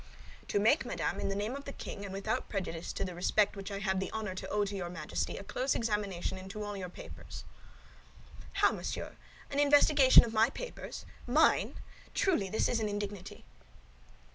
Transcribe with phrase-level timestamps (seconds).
[0.47, 3.55] "To make, madame, in the name of the king, and without prejudice to the respect
[3.55, 6.75] which I have the honor to owe to your Majesty a close examination into all
[6.75, 7.43] your papers."
[8.53, 9.15] "How, monsieur,
[9.51, 11.75] an investigation of my papers—mine!
[12.15, 13.45] Truly, this is an indignity!"